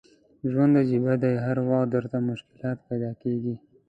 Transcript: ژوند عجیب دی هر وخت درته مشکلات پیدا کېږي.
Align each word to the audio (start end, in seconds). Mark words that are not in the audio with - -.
ژوند 0.51 0.73
عجیب 0.81 1.05
دی 1.23 1.33
هر 1.45 1.57
وخت 1.69 1.87
درته 1.95 2.17
مشکلات 2.29 2.77
پیدا 2.89 3.11
کېږي. 3.21 3.55